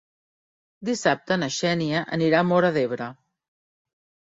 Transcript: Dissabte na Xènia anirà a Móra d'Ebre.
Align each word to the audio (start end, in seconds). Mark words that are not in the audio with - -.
Dissabte 0.89 1.37
na 1.43 1.51
Xènia 1.59 2.03
anirà 2.19 2.41
a 2.41 2.49
Móra 2.55 2.75
d'Ebre. 2.81 3.13